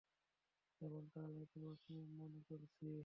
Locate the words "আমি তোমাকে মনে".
1.25-2.39